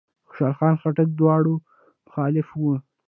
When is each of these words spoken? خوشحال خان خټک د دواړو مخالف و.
خوشحال 0.27 0.53
خان 0.59 0.73
خټک 0.81 1.07
د 1.13 1.17
دواړو 1.19 1.53
مخالف 2.05 2.47
و. 2.61 2.63